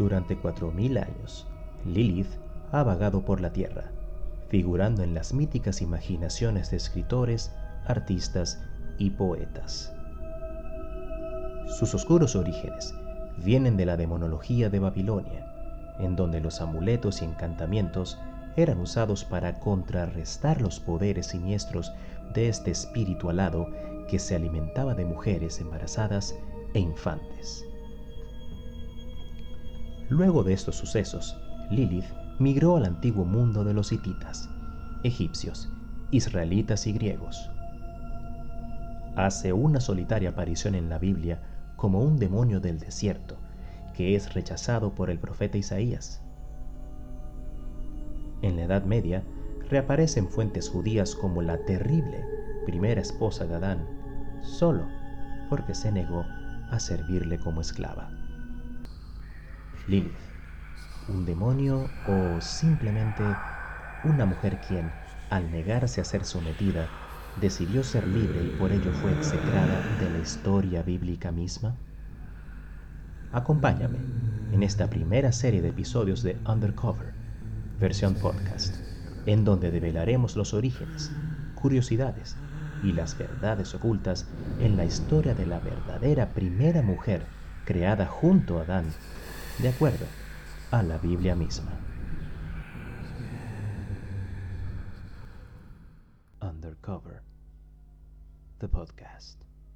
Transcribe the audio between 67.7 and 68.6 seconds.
ser libre y